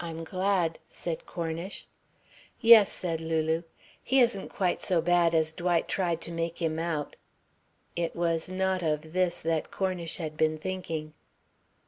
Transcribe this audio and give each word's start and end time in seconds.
"I'm 0.00 0.24
glad," 0.24 0.80
said 0.90 1.24
Cornish. 1.24 1.86
"Yes," 2.60 2.90
said 2.90 3.20
Lulu. 3.20 3.62
"He 4.02 4.18
isn't 4.18 4.48
quite 4.48 4.82
so 4.82 5.00
bad 5.00 5.32
as 5.32 5.52
Dwight 5.52 5.86
tried 5.86 6.20
to 6.22 6.32
make 6.32 6.60
him 6.60 6.80
out." 6.80 7.14
It 7.94 8.16
was 8.16 8.48
not 8.48 8.82
of 8.82 9.12
this 9.12 9.38
that 9.38 9.70
Cornish 9.70 10.16
had 10.16 10.36
been 10.36 10.58
thinking. 10.58 11.14